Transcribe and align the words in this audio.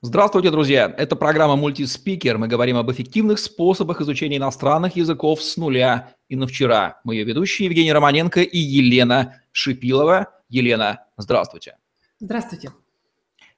Здравствуйте, 0.00 0.52
друзья! 0.52 0.94
Это 0.96 1.16
программа 1.16 1.56
«Мультиспикер». 1.56 2.38
Мы 2.38 2.46
говорим 2.46 2.76
об 2.76 2.88
эффективных 2.88 3.40
способах 3.40 4.00
изучения 4.00 4.36
иностранных 4.36 4.94
языков 4.94 5.42
с 5.42 5.56
нуля 5.56 6.14
и 6.28 6.36
на 6.36 6.46
вчера. 6.46 7.00
Мы 7.02 7.16
ее 7.16 7.24
ведущие 7.24 7.66
Евгений 7.66 7.92
Романенко 7.92 8.42
и 8.42 8.58
Елена 8.58 9.42
Шипилова. 9.50 10.28
Елена, 10.48 11.00
здравствуйте. 11.16 11.78
Здравствуйте. 12.20 12.70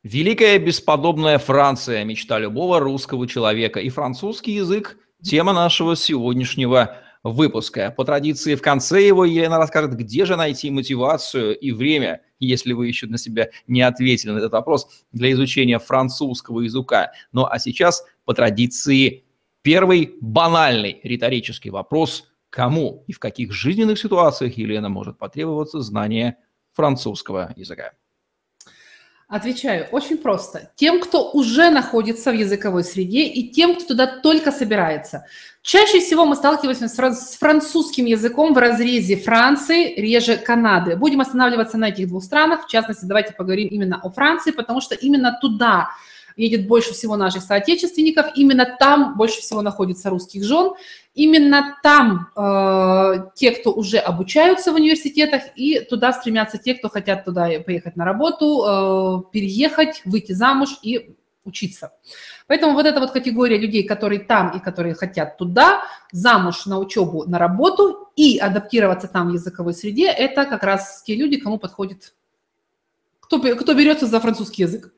Великая 0.03 0.59
бесподобная 0.59 1.37
Франция– 1.37 2.05
мечта 2.07 2.39
любого 2.39 2.81
русского 2.81 3.29
человека. 3.29 3.79
И 3.81 3.91
французский 3.91 4.53
язык– 4.53 4.97
тема 5.23 5.53
нашего 5.53 5.95
сегодняшнего 5.95 6.97
выпуска. 7.23 7.93
По 7.97 8.05
традиции 8.05 8.55
в 8.55 8.63
конце 8.63 9.07
его 9.07 9.25
Елена 9.25 9.59
расскажет, 9.59 9.95
где 9.97 10.25
же 10.25 10.37
найти 10.37 10.71
мотивацию 10.71 11.59
и 11.59 11.73
время, 11.73 12.23
если 12.39 12.73
вы 12.73 12.87
еще 12.87 13.07
на 13.07 13.19
себя 13.19 13.51
не 13.67 13.83
ответили 13.83 14.31
на 14.31 14.39
этот 14.39 14.53
вопрос, 14.53 14.89
для 15.13 15.31
изучения 15.33 15.79
французского 15.79 16.61
языка. 16.61 17.13
Ну 17.33 17.45
а 17.45 17.59
сейчас 17.59 18.05
по 18.25 18.35
традиции 18.35 19.25
первый 19.63 20.15
банальный 20.21 21.01
риторический 21.03 21.71
вопрос– 21.71 22.27
кому 22.51 23.05
и 23.07 23.13
в 23.13 23.19
каких 23.19 23.53
жизненных 23.53 23.99
ситуациях 23.99 24.59
Елена 24.59 24.89
может 24.89 25.19
потребоваться 25.19 25.81
знание 25.81 26.37
французского 26.73 27.53
языка? 27.57 27.93
Отвечаю 29.31 29.87
очень 29.93 30.19
просто. 30.19 30.73
Тем, 30.75 31.01
кто 31.01 31.31
уже 31.31 31.71
находится 31.71 32.33
в 32.33 32.35
языковой 32.35 32.83
среде 32.83 33.23
и 33.23 33.49
тем, 33.49 33.77
кто 33.77 33.85
туда 33.85 34.09
только 34.09 34.51
собирается. 34.51 35.25
Чаще 35.63 36.01
всего 36.01 36.27
мы 36.27 36.35
сталкиваемся 36.35 36.89
с 36.89 37.37
французским 37.37 38.07
языком 38.07 38.55
в 38.55 38.59
разрезе 38.59 39.15
Франции, 39.15 39.95
реже 39.95 40.37
Канады. 40.37 40.97
Будем 40.97 41.21
останавливаться 41.21 41.79
на 41.79 41.91
этих 41.91 42.09
двух 42.09 42.25
странах. 42.25 42.65
В 42.65 42.69
частности, 42.69 43.05
давайте 43.05 43.33
поговорим 43.33 43.69
именно 43.69 44.01
о 44.03 44.11
Франции, 44.11 44.51
потому 44.51 44.81
что 44.81 44.97
именно 44.97 45.39
туда 45.41 45.91
едет 46.41 46.67
больше 46.67 46.93
всего 46.93 47.17
наших 47.17 47.43
соотечественников, 47.43 48.27
именно 48.35 48.77
там 48.79 49.17
больше 49.17 49.41
всего 49.41 49.63
находится 49.63 50.11
русских 50.11 50.45
жен, 50.45 50.73
именно 51.15 51.77
там 51.83 52.29
э, 52.37 53.31
те, 53.35 53.51
кто 53.53 53.73
уже 53.73 53.99
обучаются 53.99 54.73
в 54.73 54.77
университетах, 54.77 55.43
и 55.55 55.81
туда 55.81 56.13
стремятся 56.13 56.59
те, 56.59 56.75
кто 56.75 56.89
хотят 56.89 57.25
туда 57.25 57.49
поехать 57.65 57.97
на 57.97 58.05
работу, 58.05 58.65
э, 58.65 59.33
переехать, 59.33 60.03
выйти 60.05 60.33
замуж 60.33 60.79
и 60.83 61.15
учиться. 61.45 61.93
Поэтому 62.47 62.75
вот 62.75 62.87
эта 62.87 63.01
вот 63.01 63.13
категория 63.13 63.59
людей, 63.59 63.83
которые 63.83 64.21
там 64.21 64.57
и 64.57 64.61
которые 64.61 64.95
хотят 64.95 65.37
туда, 65.37 65.83
замуж, 66.13 66.67
на 66.67 66.79
учебу, 66.79 67.25
на 67.25 67.39
работу 67.39 68.09
и 68.17 68.39
адаптироваться 68.39 69.09
там 69.09 69.31
в 69.31 69.33
языковой 69.33 69.75
среде, 69.75 70.09
это 70.09 70.45
как 70.45 70.63
раз 70.63 71.03
те 71.03 71.15
люди, 71.15 71.39
кому 71.39 71.59
подходит, 71.59 72.15
кто, 73.21 73.39
кто 73.41 73.75
берется 73.75 74.07
за 74.07 74.21
французский 74.21 74.63
язык. 74.63 74.93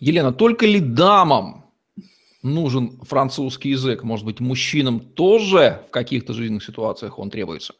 Елена, 0.00 0.32
только 0.32 0.66
ли 0.66 0.80
дамам 0.80 1.66
нужен 2.42 3.00
французский 3.02 3.70
язык? 3.70 4.02
Может 4.02 4.24
быть, 4.24 4.40
мужчинам 4.40 5.00
тоже 5.00 5.84
в 5.88 5.90
каких-то 5.90 6.32
жизненных 6.32 6.64
ситуациях 6.64 7.18
он 7.18 7.30
требуется? 7.30 7.74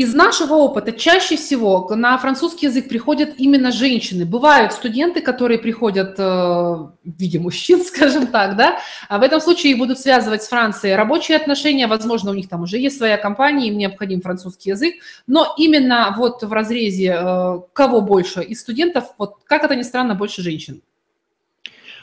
Из 0.00 0.14
нашего 0.14 0.54
опыта 0.54 0.92
чаще 0.92 1.36
всего 1.36 1.86
на 1.94 2.16
французский 2.16 2.68
язык 2.68 2.88
приходят 2.88 3.34
именно 3.36 3.70
женщины. 3.70 4.24
Бывают 4.24 4.72
студенты, 4.72 5.20
которые 5.20 5.58
приходят 5.58 6.18
э, 6.18 6.22
в 6.22 6.94
виде 7.04 7.38
мужчин, 7.38 7.82
скажем 7.84 8.28
так, 8.28 8.56
да, 8.56 8.78
а 9.10 9.18
в 9.18 9.22
этом 9.22 9.42
случае 9.42 9.72
их 9.72 9.78
будут 9.78 9.98
связывать 9.98 10.42
с 10.42 10.48
Францией 10.48 10.96
рабочие 10.96 11.36
отношения, 11.36 11.86
возможно, 11.86 12.30
у 12.30 12.34
них 12.34 12.48
там 12.48 12.62
уже 12.62 12.78
есть 12.78 12.96
своя 12.96 13.18
компания, 13.18 13.68
им 13.68 13.76
необходим 13.76 14.22
французский 14.22 14.70
язык, 14.70 14.94
но 15.26 15.54
именно 15.58 16.14
вот 16.16 16.42
в 16.42 16.50
разрезе 16.50 17.18
э, 17.20 17.60
кого 17.74 18.00
больше 18.00 18.42
из 18.42 18.62
студентов, 18.62 19.04
вот 19.18 19.34
как 19.44 19.64
это 19.64 19.76
ни 19.76 19.82
странно, 19.82 20.14
больше 20.14 20.40
женщин. 20.40 20.80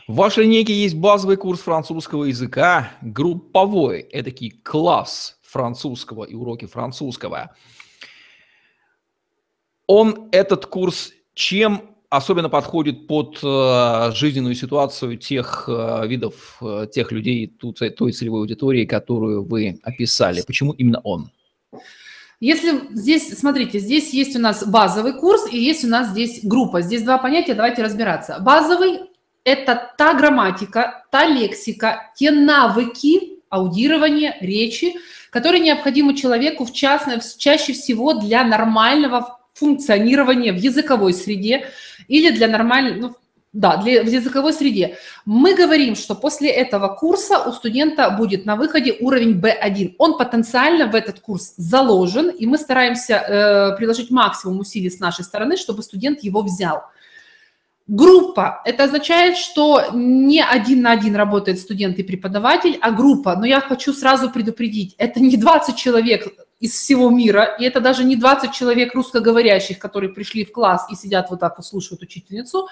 В 0.08 0.14
вашей 0.14 0.44
линейке 0.44 0.72
есть 0.72 0.94
базовый 0.94 1.36
курс 1.36 1.62
французского 1.62 2.26
языка, 2.26 2.92
групповой, 3.02 4.02
эдакий 4.02 4.52
класс 4.52 5.40
французского 5.42 6.26
и 6.26 6.36
уроки 6.36 6.68
французского– 6.68 7.56
он, 9.88 10.30
этот 10.32 10.66
курс, 10.66 11.12
чем 11.34 11.82
особенно 12.10 12.50
подходит 12.50 13.08
под 13.08 13.40
э, 13.44 14.12
жизненную 14.14 14.56
ситуацию 14.56 15.18
тех 15.18 15.66
э, 15.68 16.08
видов, 16.08 16.58
э, 16.62 16.88
тех 16.92 17.12
людей, 17.12 17.48
ту, 17.48 17.74
той 17.74 18.12
целевой 18.12 18.42
аудитории, 18.42 18.86
которую 18.86 19.44
вы 19.44 19.80
описали? 19.84 20.42
Почему 20.46 20.72
именно 20.72 21.00
он? 21.04 21.32
Если 22.40 22.94
здесь, 22.94 23.38
смотрите, 23.38 23.80
здесь 23.80 24.14
есть 24.14 24.36
у 24.36 24.40
нас 24.40 24.66
базовый 24.66 25.14
курс 25.14 25.52
и 25.52 25.58
есть 25.58 25.84
у 25.84 25.88
нас 25.88 26.10
здесь 26.10 26.42
группа. 26.44 26.82
Здесь 26.82 27.02
два 27.02 27.18
понятия, 27.18 27.56
давайте 27.56 27.84
разбираться. 27.84 28.38
Базовый– 28.40 29.00
это 29.44 29.92
та 29.98 30.14
грамматика, 30.14 31.04
та 31.12 31.26
лексика, 31.26 32.12
те 32.16 32.32
навыки 32.32 33.40
аудирования, 33.50 34.38
речи, 34.40 34.94
которые 35.32 35.62
необходимы 35.62 36.16
человеку 36.16 36.66
в 36.66 36.74
частности, 36.74 37.40
чаще 37.40 37.74
всего 37.74 38.14
для 38.14 38.44
нормального 38.44 39.37
функционирования 39.58 40.54
в 40.54 40.58
языковой 40.58 41.14
среде 41.14 41.68
или 42.08 42.32
для 42.32 42.48
нормальной, 42.48 43.00
ну, 43.00 43.16
да, 43.54 43.78
для, 43.78 44.04
в 44.04 44.08
языковой 44.08 44.54
среде. 44.54 44.98
Мы 45.26 45.56
говорим, 45.56 45.96
что 45.96 46.16
после 46.16 46.50
этого 46.50 46.90
курса 46.90 47.40
у 47.40 47.52
студента 47.52 48.10
будет 48.12 48.46
на 48.46 48.56
выходе 48.56 48.96
уровень 49.00 49.40
B1. 49.40 49.96
Он 49.98 50.18
потенциально 50.18 50.88
в 50.88 50.96
этот 50.96 51.20
курс 51.20 51.54
заложен, 51.58 52.30
и 52.30 52.46
мы 52.46 52.58
стараемся 52.58 53.16
э, 53.16 53.78
приложить 53.78 54.12
максимум 54.12 54.60
усилий 54.60 54.90
с 54.90 55.00
нашей 55.00 55.26
стороны, 55.26 55.58
чтобы 55.58 55.82
студент 55.82 56.24
его 56.24 56.42
взял. 56.44 56.84
Группа– 57.88 58.62
это 58.66 58.84
означает, 58.84 59.38
что 59.38 59.86
не 59.94 60.44
один 60.44 60.82
на 60.82 60.92
один 60.92 61.16
работает 61.16 61.58
студент 61.58 61.98
и 62.00 62.04
преподаватель, 62.04 62.78
а 62.82 62.92
группа. 62.92 63.36
Но 63.38 63.46
я 63.46 63.62
хочу 63.62 63.94
сразу 63.94 64.30
предупредить, 64.30 64.94
это 64.98 65.22
не 65.22 65.38
20 65.38 65.76
человек 65.78 66.28
из 66.60 66.72
всего 66.74 67.10
мира, 67.10 67.56
и 67.60 67.64
это 67.64 67.80
даже 67.80 68.04
не 68.04 68.16
20 68.16 68.52
человек 68.52 68.96
русскоговорящих, 68.96 69.78
которые 69.80 70.12
пришли 70.12 70.44
в 70.44 70.52
класс 70.52 70.88
и 70.92 70.96
сидят 70.96 71.30
вот 71.30 71.40
так 71.40 71.58
вот 71.58 71.66
слушают 71.66 72.02
учительницу, 72.02 72.68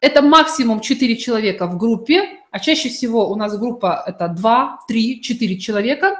это 0.00 0.22
максимум 0.22 0.80
4 0.80 1.16
человека 1.16 1.66
в 1.66 1.76
группе, 1.76 2.40
а 2.50 2.60
чаще 2.60 2.88
всего 2.88 3.30
у 3.30 3.34
нас 3.34 3.58
группа 3.58 4.04
это 4.06 4.28
2, 4.28 4.78
3, 4.86 5.20
4 5.22 5.58
человека, 5.58 6.16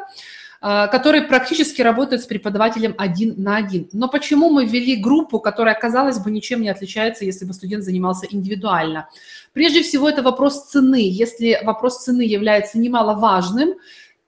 а, 0.60 0.88
которые 0.88 1.22
практически 1.22 1.82
работают 1.82 2.22
с 2.22 2.26
преподавателем 2.26 2.96
один 2.98 3.34
на 3.40 3.56
один. 3.56 3.88
Но 3.92 4.08
почему 4.08 4.50
мы 4.50 4.66
ввели 4.66 4.96
группу, 4.96 5.38
которая, 5.38 5.76
казалось 5.76 6.18
бы, 6.18 6.32
ничем 6.32 6.60
не 6.62 6.68
отличается, 6.68 7.24
если 7.24 7.44
бы 7.44 7.52
студент 7.52 7.84
занимался 7.84 8.26
индивидуально? 8.28 9.08
Прежде 9.52 9.84
всего, 9.84 10.08
это 10.08 10.22
вопрос 10.22 10.68
цены. 10.68 11.08
Если 11.08 11.60
вопрос 11.62 12.02
цены 12.02 12.22
является 12.22 12.80
немаловажным, 12.80 13.74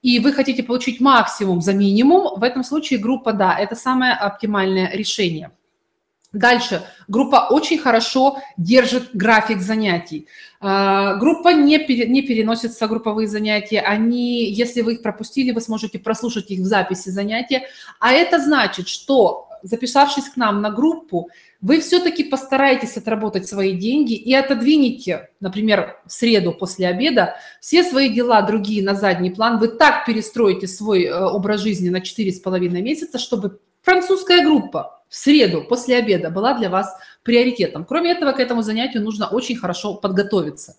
и 0.03 0.19
вы 0.19 0.33
хотите 0.33 0.63
получить 0.63 1.01
максимум 1.01 1.61
за 1.61 1.75
минимум, 1.75 2.39
в 2.39 2.43
этом 2.43 2.65
случае 2.65 2.99
группа, 2.99 3.33
да, 3.33 3.57
это 3.59 3.75
самое 3.75 4.13
оптимальное 4.13 4.91
решение. 4.93 5.51
Дальше. 6.33 6.83
Группа 7.09 7.49
очень 7.51 7.79
хорошо 7.79 8.39
держит 8.57 9.11
график 9.15 9.61
занятий. 9.61 10.29
А, 10.61 11.17
группа 11.17 11.49
не, 11.49 11.79
пере, 11.79 12.07
не 12.09 12.23
переносится, 12.23 12.87
групповые 12.87 13.27
занятия. 13.27 13.81
Они, 13.81 14.49
если 14.49 14.83
вы 14.83 14.95
их 14.95 15.03
пропустили, 15.03 15.51
вы 15.51 15.61
сможете 15.61 15.99
прослушать 15.99 16.51
их 16.53 16.61
в 16.61 16.65
записи 16.65 17.09
занятия. 17.09 17.65
А 17.99 18.13
это 18.13 18.39
значит, 18.39 18.87
что 18.87 19.49
записавшись 19.63 20.29
к 20.29 20.37
нам 20.37 20.63
на 20.63 20.71
группу, 20.71 21.31
вы 21.61 21.81
все-таки 21.81 22.25
постараетесь 22.25 22.97
отработать 22.97 23.47
свои 23.47 23.77
деньги 23.77 24.15
и 24.15 24.35
отодвинете, 24.35 25.31
например, 25.41 26.01
в 26.07 26.13
среду 26.13 26.53
после 26.53 26.89
обеда 26.89 27.37
все 27.61 27.85
свои 27.85 28.09
дела 28.09 28.43
другие 28.43 28.83
на 28.83 28.95
задний 28.95 29.31
план. 29.31 29.59
Вы 29.59 29.69
так 29.69 30.07
перестроите 30.07 30.67
свой 30.67 31.05
э, 31.05 31.25
образ 31.25 31.61
жизни 31.61 31.89
на 31.91 31.99
4,5 31.99 32.69
месяца, 32.81 33.19
чтобы 33.19 33.61
французская 33.83 34.45
группа 34.45 35.03
в 35.09 35.17
среду 35.17 35.65
после 35.69 35.97
обеда 35.97 36.31
была 36.31 36.55
для 36.55 36.71
вас 36.71 36.97
приоритетом. 37.23 37.85
Кроме 37.85 38.13
этого, 38.13 38.33
к 38.33 38.41
этому 38.41 38.63
занятию 38.63 39.03
нужно 39.03 39.29
очень 39.29 39.57
хорошо 39.57 39.95
подготовиться. 39.95 40.77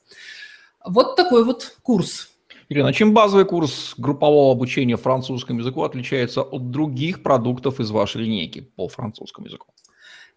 Вот 0.83 1.15
такой 1.15 1.43
вот 1.43 1.75
курс. 1.83 2.30
Ирина, 2.71 2.93
чем 2.93 3.13
базовый 3.13 3.43
курс 3.43 3.95
группового 3.97 4.53
обучения 4.53 4.95
французскому 4.95 5.59
языку 5.59 5.83
отличается 5.83 6.41
от 6.41 6.71
других 6.71 7.21
продуктов 7.21 7.81
из 7.81 7.91
вашей 7.91 8.21
линейки 8.21 8.61
по 8.61 8.87
французскому 8.87 9.47
языку? 9.47 9.67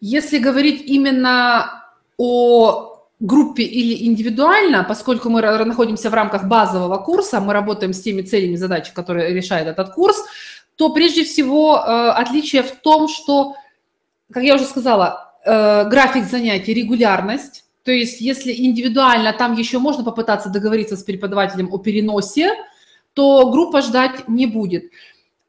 Если 0.00 0.38
говорить 0.38 0.82
именно 0.84 1.84
о 2.16 2.98
группе 3.20 3.62
или 3.62 4.04
индивидуально, 4.08 4.82
поскольку 4.82 5.30
мы 5.30 5.42
находимся 5.42 6.10
в 6.10 6.14
рамках 6.14 6.48
базового 6.48 6.96
курса, 6.96 7.40
мы 7.40 7.52
работаем 7.52 7.92
с 7.92 8.02
теми 8.02 8.22
целями 8.22 8.56
задач, 8.56 8.90
которые 8.90 9.32
решает 9.32 9.68
этот 9.68 9.94
курс, 9.94 10.16
то 10.74 10.92
прежде 10.92 11.22
всего 11.22 11.76
э, 11.76 12.10
отличие 12.20 12.64
в 12.64 12.72
том, 12.72 13.06
что, 13.06 13.54
как 14.32 14.42
я 14.42 14.56
уже 14.56 14.64
сказала, 14.64 15.36
э, 15.46 15.88
график 15.88 16.24
занятий, 16.24 16.74
регулярность, 16.74 17.64
то 17.84 17.92
есть 17.92 18.20
если 18.20 18.52
индивидуально 18.52 19.32
там 19.32 19.54
еще 19.54 19.78
можно 19.78 20.04
попытаться 20.04 20.48
договориться 20.48 20.96
с 20.96 21.02
преподавателем 21.02 21.72
о 21.72 21.78
переносе, 21.78 22.50
то 23.12 23.50
группа 23.50 23.82
ждать 23.82 24.28
не 24.28 24.46
будет. 24.46 24.90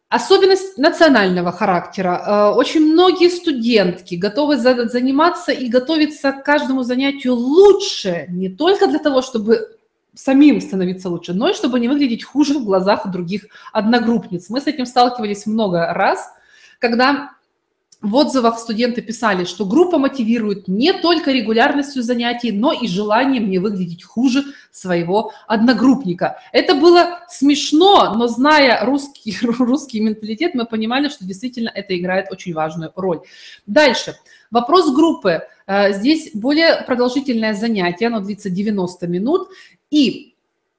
Особенность 0.09 0.77
национального 0.77 1.51
характера. 1.51 2.23
Э, 2.25 2.55
очень 2.55 2.81
многие 2.93 3.29
студентки 3.29 4.15
готовы 4.15 4.57
заниматься 4.57 5.51
и 5.51 5.67
готовиться 5.67 6.31
к 6.31 6.43
каждому 6.43 6.83
занятию 6.83 7.33
лучше, 7.33 8.27
не 8.29 8.49
только 8.49 8.87
для 8.87 8.99
того, 8.99 9.21
чтобы 9.21 9.77
самим 10.13 10.61
становиться 10.61 11.09
лучше, 11.09 11.33
но 11.33 11.49
и 11.49 11.53
чтобы 11.53 11.79
не 11.79 11.87
выглядеть 11.87 12.23
хуже 12.23 12.59
в 12.59 12.65
глазах 12.65 13.09
других 13.11 13.47
одногруппниц. 13.73 14.49
Мы 14.49 14.61
с 14.61 14.67
этим 14.67 14.85
сталкивались 14.85 15.45
много 15.45 15.91
раз, 15.93 16.29
когда 16.79 17.31
в 18.05 18.15
отзывах 18.15 18.59
студенты 18.59 19.01
писали, 19.01 19.45
что 19.45 19.65
группа 19.65 19.97
мотивирует 19.97 20.67
не 20.67 20.93
только 20.93 21.31
регулярностью 21.31 22.03
занятий, 22.03 22.51
но 22.51 22.71
и 22.71 22.87
желанием 22.87 23.49
не 23.49 23.59
выглядеть 23.59 24.03
хуже 24.03 24.43
своего 24.71 25.31
одногруппника. 25.47 26.39
Это 26.51 26.75
было 26.75 27.21
смешно, 27.27 28.13
но 28.15 28.27
зная 28.27 28.85
русский, 28.85 29.35
русский 29.41 29.99
менталитет, 29.99 30.53
мы 30.53 30.65
понимали, 30.65 31.09
что 31.09 31.25
действительно 31.25 31.69
это 31.73 31.97
играет 31.97 32.31
очень 32.31 32.53
важную 32.53 32.91
роль. 32.95 33.21
Дальше. 33.65 34.15
Вопрос 34.51 34.93
группы. 34.93 35.41
Э, 35.65 35.91
здесь 35.93 36.29
более 36.33 36.83
продолжительное 36.85 37.53
занятие, 37.53 38.07
оно 38.07 38.19
длится 38.19 38.49
90 38.49 39.07
минут. 39.07 39.49
И 39.89 40.34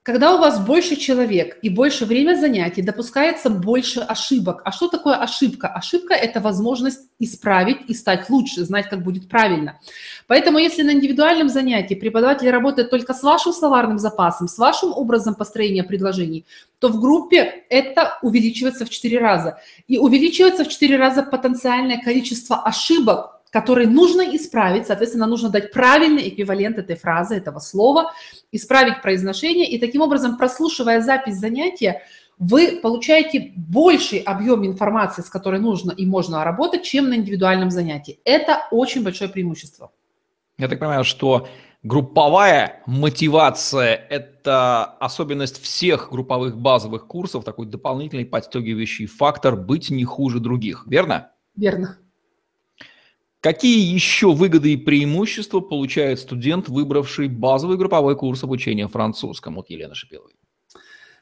когда 0.07 0.37
у 0.37 0.39
вас 0.39 0.61
больше 0.61 0.95
человек 0.95 1.59
и 1.63 1.69
больше 1.69 2.05
время 2.07 2.37
занятий, 2.37 2.81
допускается 2.81 3.51
больше 3.51 3.99
ошибок. 3.99 4.63
А 4.65 4.71
что 4.71 4.87
такое 4.87 5.17
ошибка? 5.17 5.67
Ошибка– 5.67 6.15
это 6.27 6.41
возможность 6.41 7.01
исправить 7.19 7.79
и 7.89 7.95
стать 7.95 8.31
лучше, 8.31 8.65
знать, 8.65 8.89
как 8.89 9.03
будет 9.03 9.29
правильно. 9.29 9.81
Поэтому 10.29 10.59
если 10.59 10.85
на 10.85 10.93
индивидуальном 10.93 11.49
занятии 11.49 11.95
преподаватель 11.95 12.49
работает 12.51 12.89
только 12.89 13.15
с 13.15 13.25
вашим 13.25 13.53
словарным 13.53 13.99
запасом, 13.99 14.47
с 14.47 14.59
вашим 14.59 14.93
образом 14.93 15.35
построения 15.35 15.83
предложений, 15.83 16.45
то 16.79 16.89
в 16.89 17.01
группе 17.01 17.65
это 17.69 18.19
увеличивается 18.23 18.85
в 18.85 18.91
4 18.91 19.19
раза. 19.19 19.59
И 19.89 19.99
увеличивается 19.99 20.65
в 20.65 20.69
4 20.69 20.97
раза 20.97 21.25
потенциальное 21.25 22.01
количество 22.01 22.63
ошибок, 22.63 23.36
который 23.57 23.87
нужно 23.87 24.21
исправить, 24.37 24.87
соответственно, 24.87 25.27
нужно 25.27 25.49
дать 25.49 25.73
правильный 25.73 26.29
эквивалент 26.29 26.77
этой 26.77 26.95
фразы, 26.95 27.37
этого 27.37 27.59
слова, 27.59 28.13
исправить 28.53 29.01
произношение, 29.01 29.67
и 29.67 29.79
таким 29.79 30.03
образом, 30.03 30.37
прослушивая 30.37 31.01
запись 31.01 31.37
занятия, 31.37 32.03
вы 32.39 32.81
получаете 32.83 33.55
больший 33.57 34.19
объем 34.19 34.67
информации, 34.67 35.23
с 35.23 35.31
которой 35.31 35.59
нужно 35.59 35.91
и 35.93 36.05
можно 36.05 36.45
работать, 36.45 36.83
чем 36.83 37.09
на 37.09 37.15
индивидуальном 37.15 37.71
занятии. 37.71 38.21
Это 38.27 38.67
очень 38.71 39.03
большое 39.03 39.31
преимущество. 39.31 39.91
Я 40.59 40.69
так 40.69 40.79
понимаю, 40.79 41.05
что 41.05 41.49
групповая 41.83 42.83
мотивация– 42.85 43.95
это 44.11 44.85
особенность 45.01 45.63
всех 45.63 46.11
групповых 46.11 46.59
базовых 46.59 47.07
курсов, 47.07 47.43
такой 47.43 47.65
дополнительный 47.65 48.27
подстегивающий 48.27 49.07
фактор 49.07 49.57
быть 49.57 49.89
не 49.89 50.05
хуже 50.05 50.41
других, 50.41 50.85
верно? 50.87 51.31
Верно. 51.57 51.97
Какие 53.41 53.93
еще 53.93 54.33
выгоды 54.33 54.73
и 54.73 54.77
преимущества 54.77 55.61
получает 55.61 56.19
студент, 56.19 56.69
выбравший 56.69 57.29
базовый 57.29 57.77
групповой 57.77 58.17
курс 58.17 58.43
обучения 58.43 58.89
французскому? 58.89 59.57
Вот 59.57 59.71
Елена 59.71 59.95
Шипилова. 59.95 60.31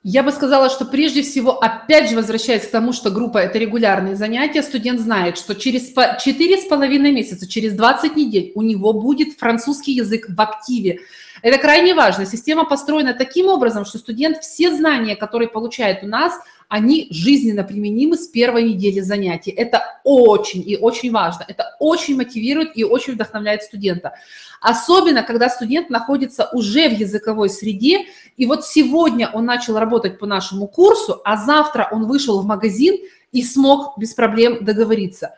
Я 0.06 0.22
бы 0.22 0.32
сказала, 0.32 0.68
что 0.68 0.84
прежде 0.84 1.22
всего, 1.22 1.52
опять 1.52 2.10
же, 2.10 2.16
возвращаясь 2.16 2.66
к 2.66 2.70
тому, 2.70 2.92
что 2.92 3.10
группа– 3.10 3.38
это 3.38 3.58
регулярные 3.58 4.16
занятия, 4.16 4.62
студент 4.62 5.00
знает, 5.00 5.38
что 5.38 5.54
через 5.54 5.94
4,5 5.94 6.98
месяца, 7.10 7.48
через 7.48 7.72
20 7.72 8.14
недель 8.14 8.52
у 8.54 8.60
него 8.60 8.92
будет 8.92 9.38
французский 9.38 9.92
язык 9.92 10.26
в 10.28 10.38
активе. 10.38 11.00
Это 11.40 11.56
крайне 11.56 11.94
важно. 11.94 12.26
Система 12.26 12.66
построена 12.66 13.14
таким 13.14 13.46
образом, 13.48 13.86
что 13.86 13.96
студент 13.96 14.42
все 14.42 14.74
знания, 14.74 15.16
которые 15.16 15.48
получает 15.48 16.02
у 16.02 16.06
нас– 16.06 16.34
они 16.74 17.06
жизненно 17.12 17.62
применимы 17.62 18.16
с 18.16 18.26
первой 18.26 18.64
недели 18.64 18.98
занятий. 18.98 19.52
Это 19.52 20.00
очень 20.02 20.60
и 20.66 20.76
очень 20.76 21.12
важно. 21.12 21.44
Это 21.46 21.76
очень 21.78 22.16
мотивирует 22.16 22.76
и 22.76 22.82
очень 22.82 23.12
вдохновляет 23.12 23.62
студента. 23.62 24.14
Особенно, 24.60 25.22
когда 25.22 25.48
студент 25.48 25.88
находится 25.88 26.48
уже 26.52 26.88
в 26.88 26.98
языковой 26.98 27.48
среде, 27.48 28.06
и 28.36 28.44
вот 28.44 28.66
сегодня 28.66 29.30
он 29.32 29.44
начал 29.44 29.78
работать 29.78 30.18
по 30.18 30.26
нашему 30.26 30.66
курсу, 30.66 31.20
а 31.24 31.36
завтра 31.36 31.88
он 31.92 32.08
вышел 32.08 32.40
в 32.40 32.44
магазин 32.44 32.98
и 33.30 33.44
смог 33.44 33.96
без 33.96 34.12
проблем 34.12 34.64
договориться. 34.64 35.36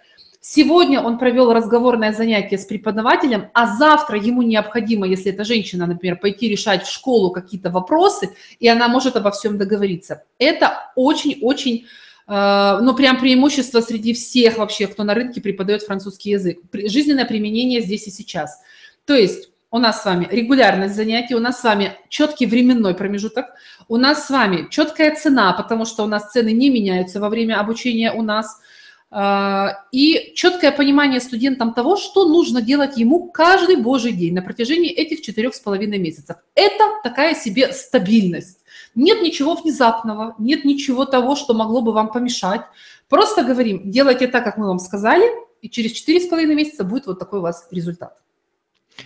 Сегодня 0.49 1.01
он 1.01 1.19
провел 1.19 1.53
разговорное 1.53 2.13
занятие 2.13 2.57
с 2.57 2.65
преподавателем, 2.65 3.49
а 3.53 3.67
завтра 3.67 4.17
ему 4.17 4.43
необходимо, 4.43 5.05
если 5.05 5.33
это 5.33 5.43
женщина, 5.43 5.87
например, 5.87 6.21
пойти 6.21 6.49
решать 6.49 6.85
в 6.85 6.93
школу 6.93 7.33
какие-то 7.33 7.69
вопросы, 7.69 8.31
и 8.61 8.69
она 8.69 8.87
может 8.87 9.17
обо 9.17 9.33
всем 9.33 9.59
договориться. 9.59 10.23
Это 10.39 10.93
очень-очень, 10.95 11.87
э, 12.29 12.79
ну, 12.81 12.95
прям 12.95 13.19
преимущество 13.19 13.81
среди 13.81 14.13
всех 14.13 14.59
вообще, 14.59 14.87
кто 14.87 15.03
на 15.03 15.15
рынке 15.15 15.41
преподает 15.41 15.83
французский 15.83 16.31
язык. 16.31 16.61
Жизненное 16.73 17.25
применение 17.25 17.81
здесь 17.81 18.07
и 18.07 18.13
сейчас. 18.13 18.61
То 19.05 19.15
есть 19.15 19.51
у 19.73 19.79
нас 19.79 20.03
с 20.03 20.05
вами 20.05 20.29
регулярность 20.31 20.95
занятий, 20.95 21.35
у 21.35 21.41
нас 21.41 21.61
с 21.61 21.65
вами 21.65 21.95
четкий 22.09 22.47
временной 22.47 22.95
промежуток, 22.95 23.47
у 23.89 23.97
нас 23.97 24.29
с 24.29 24.31
вами 24.31 24.69
четкая 24.71 25.17
цена, 25.17 25.55
потому 25.55 25.85
что 25.85 26.05
у 26.05 26.07
нас 26.07 26.31
цены 26.31 26.53
не 26.53 26.71
меняются 26.71 27.19
во 27.19 27.31
время 27.31 27.59
обучения 27.59 28.13
у 28.13 28.23
нас– 28.23 28.61
и 29.13 30.33
четкое 30.35 30.73
понимание 30.73 31.21
студентам 31.21 31.73
того, 31.73 31.97
что 31.97 32.27
нужно 32.27 32.61
делать 32.61 32.97
ему 32.99 33.31
каждый 33.31 33.77
божий 33.77 34.13
день 34.13 34.35
на 34.35 34.43
протяжении 34.43 34.91
этих 34.91 35.23
четырех 35.23 35.55
с 35.55 35.61
половиной 35.61 35.99
месяцев. 35.99 36.37
Это 36.55 36.85
такая 37.05 37.35
себе 37.35 37.73
стабильность. 37.73 38.59
Нет 38.95 39.23
ничего 39.23 39.55
внезапного, 39.55 40.35
нет 40.39 40.65
ничего 40.65 41.05
того, 41.05 41.37
что 41.37 41.55
могло 41.55 41.83
бы 41.83 41.93
вам 41.93 42.11
помешать. 42.11 42.63
Просто 43.09 43.45
говорим, 43.45 43.91
делайте 43.91 44.27
так, 44.27 44.43
как 44.43 44.57
мы 44.57 44.67
вам 44.67 44.81
сказали, 44.81 45.27
и 45.63 45.71
через 45.71 45.93
четыре 45.93 46.21
с 46.21 46.27
половиной 46.27 46.57
месяца 46.57 46.83
будет 46.83 47.07
вот 47.07 47.19
такой 47.19 47.39
у 47.39 47.43
вас 47.43 47.69
результат. 47.71 48.17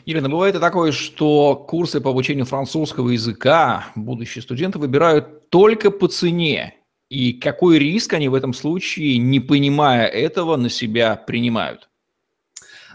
Ирина, 0.07 0.29
бывает 0.29 0.55
и 0.55 0.61
такое, 0.61 0.93
что 0.93 1.57
курсы 1.57 2.01
по 2.01 2.11
обучению 2.11 2.47
французского 2.47 3.11
языка 3.11 3.87
будущие 3.95 4.43
студенты 4.43 4.79
выбирают 4.79 5.51
только 5.51 5.91
по 5.91 6.07
цене 6.09 6.80
и 7.11 7.33
какой 7.33 7.79
риск 7.79 8.13
они 8.15 8.29
в 8.29 8.35
этом 8.35 8.55
случае, 8.55 9.19
не 9.19 9.41
понимая 9.41 10.07
этого, 10.07 10.57
на 10.57 10.71
себя 10.71 11.17
принимают? 11.17 11.89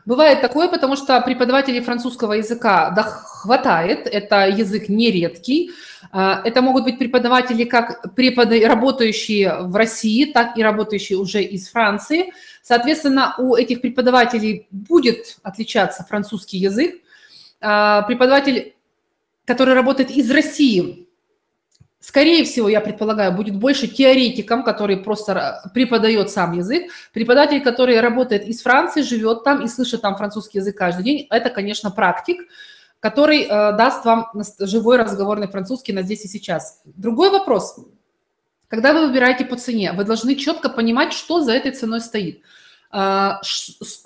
Бывает 0.05 0.39
такое, 0.39 0.69
потому 0.69 0.95
что 0.95 1.19
преподавателей 1.21 1.81
французского 1.81 2.33
языка 2.33 2.91
да, 2.91 3.03
хватает, 3.03 4.07
это 4.07 4.47
язык 4.47 4.87
нередкий. 4.87 5.71
А, 6.11 6.41
это 6.45 6.61
могут 6.61 6.85
быть 6.85 6.97
преподаватели, 6.97 7.65
как 7.65 8.15
препод... 8.15 8.49
работающие 8.51 9.63
в 9.63 9.75
России, 9.75 10.31
так 10.31 10.57
и 10.57 10.63
работающие 10.63 11.17
уже 11.17 11.41
из 11.41 11.67
Франции. 11.69 12.31
Соответственно, 12.61 13.35
у 13.37 13.55
этих 13.55 13.81
преподавателей 13.81 14.67
будет 14.71 15.39
отличаться 15.43 16.05
французский 16.07 16.57
язык. 16.57 17.01
А, 17.59 18.03
преподаватель, 18.03 18.75
который 19.43 19.73
работает 19.73 20.11
из 20.11 20.29
России, 20.31 21.04
Скорее 22.07 22.43
всего, 22.43 22.69
я 22.69 22.81
предполагаю, 22.81 23.31
будет 23.31 23.55
больше 23.55 23.87
теоретиком, 23.87 24.63
который 24.63 24.97
просто 24.97 25.71
преподает 25.73 26.29
сам 26.29 26.51
язык. 26.51 26.91
Преподаватель, 27.13 27.63
который 27.63 27.99
работает 27.99 28.47
из 28.47 28.61
Франции, 28.61 29.01
живет 29.01 29.43
там 29.43 29.63
и 29.63 29.67
слышит 29.67 30.01
там 30.01 30.15
французский 30.15 30.59
язык 30.59 30.77
каждый 30.77 31.03
день, 31.03 31.27
это, 31.31 31.49
конечно, 31.49 31.89
практик, 31.89 32.47
который 32.99 33.45
э, 33.45 33.47
даст 33.47 34.05
вам 34.05 34.31
живой 34.59 34.97
разговорный 34.97 35.47
французский 35.47 35.93
на 35.93 36.03
здесь 36.03 36.25
и 36.25 36.27
сейчас. 36.27 36.79
Другой 36.85 37.31
вопрос. 37.31 37.79
Когда 38.67 38.93
вы 38.93 39.07
выбираете 39.07 39.43
по 39.43 39.55
цене, 39.55 39.91
вы 39.91 40.03
должны 40.03 40.35
четко 40.35 40.69
понимать, 40.69 41.11
что 41.11 41.41
за 41.41 41.53
этой 41.53 41.71
ценой 41.71 42.01
стоит. 42.01 42.41
Э, 42.93 43.31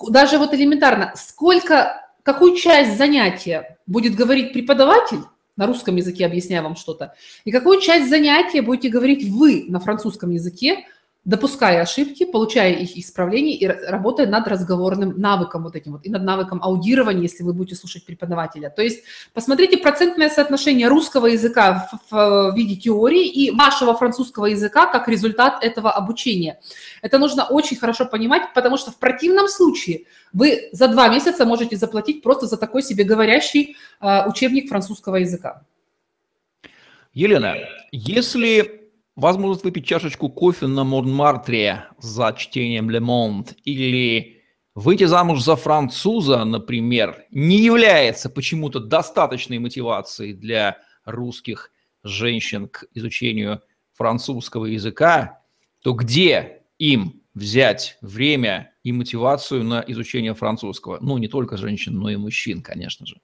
даже 0.07 0.37
вот 0.37 0.53
элементарно, 0.53 1.11
сколько, 1.17 2.09
какую 2.23 2.55
часть 2.55 2.97
занятия 2.97 3.77
будет 3.85 4.15
говорить 4.15 4.53
преподаватель, 4.53 5.19
на 5.59 5.67
русском 5.67 5.97
языке 5.97 6.25
объясняю 6.25 6.63
вам 6.63 6.77
что-то, 6.77 7.13
и 7.43 7.51
какую 7.51 7.81
часть 7.81 8.09
занятия 8.09 8.61
будете 8.61 8.87
говорить 8.89 9.29
вы 9.29 9.65
на 9.67 9.81
французском 9.81 10.31
языке, 10.31 10.85
допуская 11.29 11.81
ошибки, 11.81 12.25
получая 12.25 12.73
их 12.73 12.97
исправления 12.97 13.55
и 13.55 13.67
работая 13.67 14.25
над 14.25 14.47
разговорным 14.47 15.13
навыком 15.19 15.63
вот 15.63 15.75
этим 15.75 15.91
вот, 15.91 16.05
и 16.05 16.09
над 16.09 16.23
навыком 16.23 16.59
аудирования, 16.63 17.21
если 17.21 17.43
вы 17.43 17.53
будете 17.53 17.75
слушать 17.75 18.03
преподавателя. 18.03 18.71
То 18.71 18.81
есть 18.81 19.03
посмотрите 19.33 19.77
процентное 19.77 20.29
соотношение 20.29 20.87
русского 20.87 21.27
языка 21.27 21.87
в, 21.91 22.15
в 22.15 22.55
виде 22.55 22.75
теории 22.75 23.27
и 23.27 23.51
вашего 23.51 23.95
французского 23.95 24.47
языка 24.47 24.87
как 24.87 25.07
результат 25.07 25.63
этого 25.63 25.91
обучения. 25.91 26.59
Это 27.03 27.19
нужно 27.19 27.45
очень 27.45 27.77
хорошо 27.77 28.05
понимать, 28.05 28.51
потому 28.55 28.77
что 28.77 28.89
в 28.89 28.97
противном 28.97 29.47
случае 29.47 30.05
вы 30.33 30.69
за 30.71 30.87
два 30.87 31.09
месяца 31.09 31.45
можете 31.45 31.75
заплатить 31.75 32.23
просто 32.23 32.47
за 32.47 32.57
такой 32.57 32.81
себе 32.81 33.03
говорящий 33.03 33.75
э, 34.01 34.27
учебник 34.27 34.67
французского 34.67 35.17
языка. 35.17 35.61
Елена, 37.13 37.55
если 37.91 38.78
возможность 39.19 39.63
выпить 39.63 39.85
чашечку 39.85 40.29
кофе 40.29 40.67
на 40.67 40.83
Монмартре 40.83 41.85
за 41.99 42.33
чтением 42.37 42.89
Le 42.89 42.99
Monde 42.99 43.55
или 43.63 44.41
выйти 44.75 45.03
замуж 45.03 45.41
за 45.41 45.55
француза, 45.55 46.45
например, 46.45 47.25
не 47.31 47.57
является 47.57 48.29
почему-то 48.29 48.79
достаточной 48.79 49.59
мотивацией 49.59 50.33
для 50.33 50.77
русских 51.05 51.71
женщин 52.03 52.67
к 52.67 52.85
изучению 52.93 53.61
французского 53.93 54.65
языка, 54.65 55.41
то 55.83 55.93
где 55.93 56.63
им 56.77 57.21
взять 57.33 57.97
время 58.01 58.73
и 58.83 58.91
мотивацию 58.91 59.63
на 59.63 59.83
изучение 59.87 60.33
французского? 60.33 60.97
Ну, 61.01 61.17
не 61.17 61.27
только 61.27 61.57
женщин, 61.57 61.95
но 61.95 62.09
и 62.09 62.15
мужчин, 62.15 62.61
конечно 62.61 63.05
же. 63.05 63.19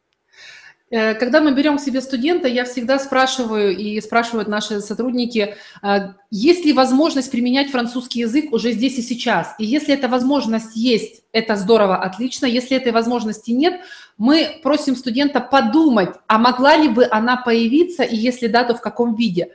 Э, 0.95 1.13
когда 1.13 1.41
мы 1.41 1.51
берем 1.51 1.77
к 1.77 1.81
себе 1.81 1.99
студента, 1.99 2.47
я 2.47 2.63
всегда 2.63 2.99
спрашиваю 2.99 3.75
и 3.75 3.99
спрашивают 3.99 4.47
наши 4.47 4.79
сотрудники, 4.79 5.55
э, 5.83 5.97
есть 6.31 6.63
ли 6.63 6.71
возможность 6.71 7.29
применять 7.29 7.69
французский 7.69 8.21
язык 8.21 8.53
уже 8.53 8.71
здесь 8.71 8.97
и 8.97 9.01
сейчас. 9.01 9.55
И 9.59 9.65
если 9.65 9.93
эта 9.93 10.07
возможность 10.07 10.73
есть, 10.77 11.23
это 11.33 11.57
здорово, 11.57 11.97
отлично. 11.97 12.45
Если 12.45 12.77
этой 12.77 12.93
возможности 12.93 13.51
нет, 13.51 13.81
мы 14.17 14.61
просим 14.63 14.95
студента 14.95 15.41
подумать, 15.41 16.15
а 16.27 16.37
могла 16.37 16.77
ли 16.77 16.87
бы 16.87 17.05
она 17.11 17.35
появиться, 17.35 18.03
и 18.03 18.15
если 18.15 18.47
да, 18.47 18.63
то 18.63 18.73
в 18.73 18.81
каком 18.81 19.15
виде 19.15 19.49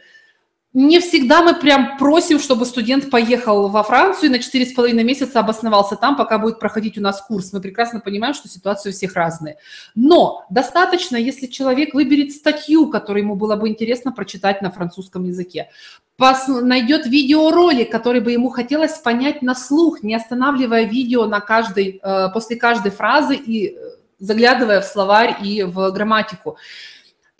не 0.72 1.00
всегда 1.00 1.42
мы 1.42 1.54
прям 1.54 1.98
просим, 1.98 2.38
чтобы 2.38 2.64
студент 2.64 3.10
поехал 3.10 3.68
во 3.68 3.82
Францию 3.82 4.30
и 4.30 4.32
на 4.32 4.36
4,5 4.36 4.92
месяца 5.02 5.40
обосновался 5.40 5.96
там, 5.96 6.16
пока 6.16 6.38
будет 6.38 6.60
проходить 6.60 6.96
у 6.96 7.00
нас 7.00 7.20
курс. 7.22 7.52
Мы 7.52 7.60
прекрасно 7.60 7.98
понимаем, 7.98 8.34
что 8.34 8.48
ситуации 8.48 8.90
у 8.90 8.92
всех 8.92 9.14
разные. 9.14 9.56
Но 9.96 10.46
достаточно, 10.48 11.16
если 11.16 11.46
человек 11.46 11.92
выберет 11.92 12.30
статью, 12.30 12.88
которую 12.88 13.24
ему 13.24 13.34
было 13.34 13.56
бы 13.56 13.68
интересно 13.68 14.12
прочитать 14.12 14.62
на 14.62 14.70
французском 14.70 15.24
языке, 15.24 15.70
найдет 16.18 17.06
видеоролик, 17.06 17.90
который 17.90 18.20
бы 18.20 18.30
ему 18.30 18.50
хотелось 18.50 18.92
понять 18.98 19.42
на 19.42 19.56
слух, 19.56 20.04
не 20.04 20.14
останавливая 20.14 20.84
видео 20.84 21.26
на 21.26 21.40
каждой, 21.40 21.98
э, 22.00 22.28
после 22.32 22.56
каждой 22.56 22.92
фразы 22.92 23.34
и 23.34 23.74
э, 23.74 23.76
заглядывая 24.20 24.82
в 24.82 24.84
словарь 24.84 25.36
и 25.42 25.64
в 25.64 25.90
грамматику 25.90 26.58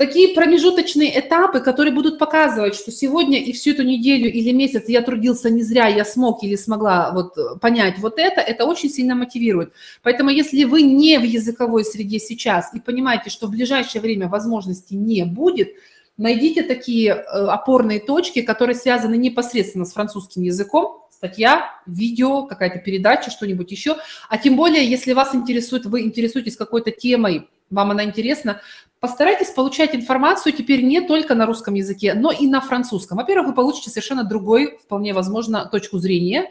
такие 0.01 0.35
промежуточные 0.35 1.21
этапы, 1.21 1.61
которые 1.61 1.93
будут 1.93 2.19
показывать, 2.19 2.75
что 2.75 2.91
сегодня 2.91 3.39
и 3.39 3.53
всю 3.53 3.73
эту 3.73 3.83
неделю 3.83 4.33
или 4.33 4.51
месяц 4.51 4.85
я 4.89 5.03
трудился 5.03 5.51
не 5.51 5.63
зря, 5.63 5.89
я 5.89 6.07
смог 6.07 6.43
или 6.43 6.57
смогла 6.57 7.11
вот 7.13 7.61
понять 7.61 7.99
вот 7.99 8.19
это, 8.19 8.41
это 8.41 8.65
очень 8.65 8.89
сильно 8.89 9.15
мотивирует. 9.15 9.75
Поэтому 10.03 10.31
если 10.31 10.65
вы 10.65 10.81
не 10.81 11.19
в 11.19 11.25
языковой 11.25 11.85
среде 11.85 12.19
сейчас 12.19 12.73
и 12.73 12.81
понимаете, 12.81 13.29
что 13.29 13.47
в 13.47 13.51
ближайшее 13.51 14.01
время 14.01 14.29
возможности 14.29 14.95
не 14.95 15.27
будет, 15.27 15.69
найдите 16.17 16.63
такие 16.63 17.13
э, 17.13 17.23
опорные 17.23 18.01
точки, 18.01 18.41
которые 18.41 18.77
связаны 18.77 19.19
непосредственно 19.19 19.85
с 19.85 19.93
французским 19.93 20.41
языком, 20.41 21.05
статья, 21.11 21.73
видео, 21.85 22.47
какая-то 22.47 22.79
передача, 22.79 23.31
что-нибудь 23.31 23.71
еще. 23.71 23.99
А 24.31 24.39
тем 24.39 24.57
более, 24.57 24.83
если 24.89 25.13
вас 25.13 25.35
интересует, 25.35 25.85
вы 25.85 26.01
интересуетесь 26.01 26.57
какой-то 26.57 26.91
темой, 26.91 27.49
вам 27.69 27.91
она 27.93 28.05
интересна, 28.05 28.61
постарайтесь 29.01 29.51
получать 29.51 29.95
информацию 29.95 30.53
теперь 30.53 30.83
не 30.83 31.01
только 31.01 31.35
на 31.35 31.47
русском 31.47 31.75
языке, 31.75 32.15
но 32.15 32.31
и 32.31 32.47
на 32.47 32.61
французском. 32.61 33.19
Во-первых, 33.19 33.49
вы 33.49 33.55
получите 33.55 33.91
совершенно 33.91 34.25
другой, 34.25 34.79
вполне 34.83 35.15
возможно, 35.15 35.67
точку 35.67 35.99
зрения. 35.99 36.51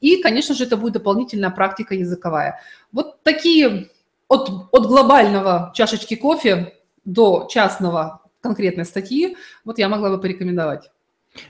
И, 0.00 0.20
конечно 0.20 0.54
же, 0.54 0.64
это 0.64 0.76
будет 0.76 0.94
дополнительная 0.94 1.50
практика 1.50 1.94
языковая. 1.94 2.60
Вот 2.92 3.22
такие 3.22 3.88
от, 4.28 4.50
от 4.72 4.86
глобального 4.86 5.72
чашечки 5.74 6.16
кофе 6.16 6.74
до 7.04 7.46
частного 7.50 8.22
конкретной 8.40 8.84
статьи, 8.84 9.36
вот 9.64 9.78
я 9.78 9.88
могла 9.88 10.10
бы 10.10 10.20
порекомендовать. 10.20 10.90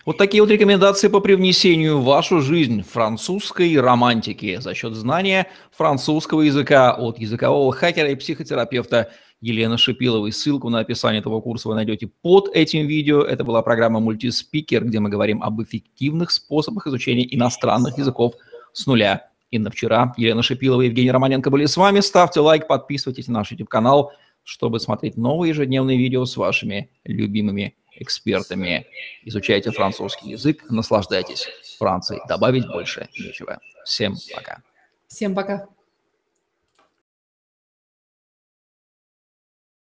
Вот 0.06 0.16
такие 0.16 0.42
вот 0.42 0.50
рекомендации 0.50 1.08
по 1.08 1.20
привнесению 1.20 1.98
в 1.98 2.04
вашу 2.04 2.40
жизнь 2.40 2.82
французской 2.82 3.78
романтики 3.78 4.58
за 4.60 4.74
счет 4.74 4.94
знания 4.94 5.46
французского 5.72 6.42
языка 6.42 6.94
от 6.94 7.18
языкового 7.18 7.72
хакера 7.72 8.10
и 8.10 8.14
психотерапевта 8.14 9.10
Елены 9.44 9.76
Шипиловой. 9.76 10.32
Ссылку 10.32 10.70
на 10.70 10.78
описание 10.78 11.20
этого 11.20 11.38
курса 11.42 11.68
вы 11.68 11.74
найдете 11.74 12.06
под 12.06 12.48
этим 12.54 12.86
видео. 12.86 13.22
Это 13.22 13.44
была 13.44 13.60
программа 13.60 14.00
«Мультиспикер», 14.00 14.86
где 14.86 15.00
мы 15.00 15.10
говорим 15.10 15.42
об 15.42 15.62
эффективных 15.62 16.30
способах 16.30 16.86
изучения 16.86 17.26
иностранных 17.34 17.98
языков 17.98 18.36
с 18.72 18.86
нуля. 18.86 19.28
Инна 19.50 19.70
вчера, 19.70 20.14
Елена 20.16 20.42
Шипилова 20.42 20.80
и 20.80 20.86
Евгений 20.86 21.10
Романенко 21.10 21.50
были 21.50 21.66
с 21.66 21.76
вами. 21.76 22.00
Ставьте 22.00 22.40
лайк, 22.40 22.66
подписывайтесь 22.66 23.28
на 23.28 23.34
наш 23.34 23.50
YouTube-канал, 23.50 24.12
чтобы 24.44 24.80
смотреть 24.80 25.18
новые 25.18 25.50
ежедневные 25.50 25.98
видео 25.98 26.24
с 26.24 26.38
вашими 26.38 26.90
любимыми 27.04 27.76
экспертами. 27.96 28.86
Изучайте 29.24 29.72
французский 29.72 30.30
язык, 30.30 30.64
наслаждайтесь 30.70 31.48
Францией. 31.78 32.22
Добавить 32.26 32.66
больше 32.66 33.08
нечего. 33.18 33.60
Всем 33.84 34.16
пока. 34.34 34.62
Всем 35.06 35.34
пока. 35.34 35.68